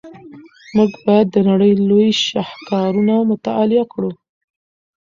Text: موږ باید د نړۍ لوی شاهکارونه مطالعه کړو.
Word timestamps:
موږ 0.75 0.91
باید 1.05 1.27
د 1.31 1.37
نړۍ 1.49 1.73
لوی 1.89 2.09
شاهکارونه 2.25 3.15
مطالعه 3.31 3.85
کړو. 3.93 4.11